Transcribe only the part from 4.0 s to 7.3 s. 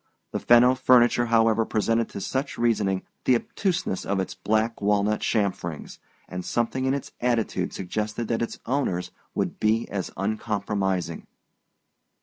of its black walnut chamferings; and something in its